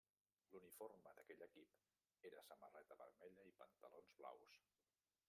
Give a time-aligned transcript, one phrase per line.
[0.53, 4.57] L'uniforme d'aquell equip era samarreta vermella i pantalons blaus.